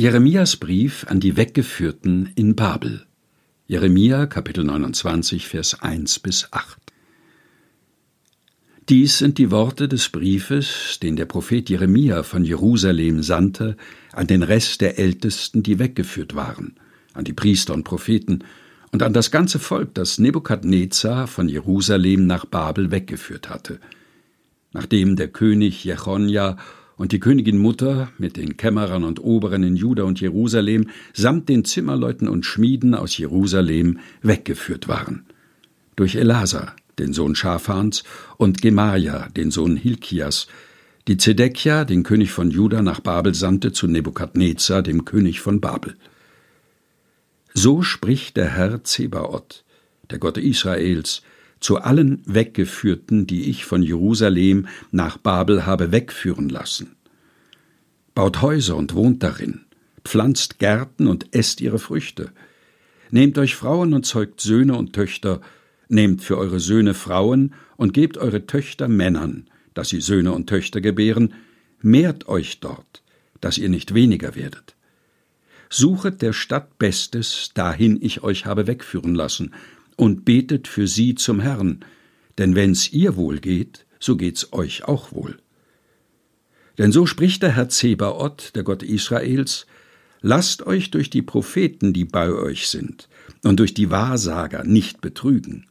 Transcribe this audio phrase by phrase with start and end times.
[0.00, 3.04] Jeremias Brief an die Weggeführten in Babel.
[3.66, 6.78] Jeremia Kapitel 29 Vers 1 bis 8.
[8.88, 13.76] Dies sind die Worte des Briefes, den der Prophet Jeremia von Jerusalem sandte
[14.14, 16.76] an den Rest der Ältesten, die weggeführt waren,
[17.12, 18.42] an die Priester und Propheten
[18.92, 23.78] und an das ganze Volk, das Nebukadnezar von Jerusalem nach Babel weggeführt hatte.
[24.72, 26.56] Nachdem der König Jechonja
[27.00, 31.64] und die Königin Mutter mit den Kämmerern und Oberen in Juda und Jerusalem samt den
[31.64, 35.24] Zimmerleuten und Schmieden aus Jerusalem weggeführt waren.
[35.96, 38.04] Durch Elasa, den Sohn Schaphans,
[38.36, 40.46] und Gemaria, den Sohn Hilkias,
[41.08, 45.96] die Zedekia, den König von Juda, nach Babel sandte zu Nebukadnezar, dem König von Babel.
[47.54, 49.64] So spricht der Herr Zebaoth,
[50.10, 51.22] der Gott Israels,
[51.60, 56.96] zu allen Weggeführten, die ich von Jerusalem nach Babel habe wegführen lassen.
[58.14, 59.60] Baut Häuser und wohnt darin,
[60.04, 62.32] pflanzt Gärten und esst ihre Früchte.
[63.10, 65.40] Nehmt euch Frauen und zeugt Söhne und Töchter,
[65.88, 70.80] nehmt für eure Söhne Frauen und gebt eure Töchter Männern, dass sie Söhne und Töchter
[70.80, 71.34] gebären,
[71.80, 73.02] mehrt euch dort,
[73.40, 74.76] dass ihr nicht weniger werdet.
[75.68, 79.54] Suchet der Stadt Bestes, dahin ich euch habe wegführen lassen,
[80.00, 81.84] und betet für sie zum Herrn,
[82.38, 85.36] denn wenn's ihr wohl geht, so geht's euch auch wohl.
[86.78, 89.66] Denn so spricht der Herr Zebaoth, der Gott Israels,
[90.22, 93.10] lasst euch durch die Propheten, die bei euch sind,
[93.42, 95.66] und durch die Wahrsager nicht betrügen,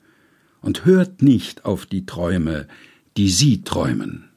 [0.62, 2.68] und hört nicht auf die Träume,
[3.18, 4.30] die sie träumen.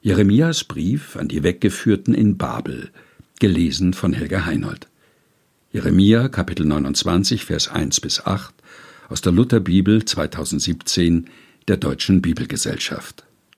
[0.00, 2.92] Jeremias Brief an die Weggeführten in Babel,
[3.40, 4.86] gelesen von Helga Heinold.
[5.70, 8.54] Jeremia Kapitel 29 Vers 1 bis 8
[9.10, 11.28] aus der Lutherbibel 2017
[11.68, 13.27] der Deutschen Bibelgesellschaft